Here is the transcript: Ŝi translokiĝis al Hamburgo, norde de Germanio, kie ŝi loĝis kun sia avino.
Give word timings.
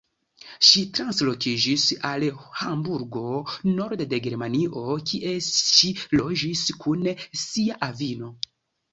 Ŝi 0.67 0.81
translokiĝis 0.99 1.83
al 2.11 2.23
Hamburgo, 2.61 3.25
norde 3.67 4.07
de 4.13 4.19
Germanio, 4.27 4.85
kie 5.11 5.33
ŝi 5.49 5.91
loĝis 6.21 6.63
kun 6.85 7.11
sia 7.43 7.77
avino. 7.89 8.31